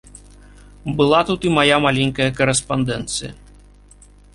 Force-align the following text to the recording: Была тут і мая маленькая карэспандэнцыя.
Была 1.01 1.19
тут 1.29 1.47
і 1.49 1.53
мая 1.59 1.77
маленькая 1.85 2.29
карэспандэнцыя. 2.41 3.31